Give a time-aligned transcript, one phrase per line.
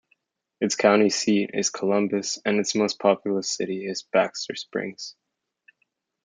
[0.59, 5.15] Its county seat is Columbus, and its most populous city is Baxter Springs.